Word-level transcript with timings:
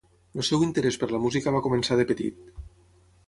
El 0.39 0.45
seu 0.47 0.63
interès 0.67 0.95
per 1.03 1.09
la 1.11 1.19
música 1.27 1.53
va 1.57 1.63
començar 1.67 1.97
de 2.01 2.05
petit. 2.13 2.39